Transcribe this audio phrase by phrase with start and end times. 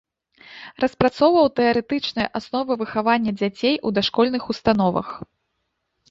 [0.83, 5.07] Распрацоўваў тэарэтычныя асновы выхавання дзяцей у дашкольных установах.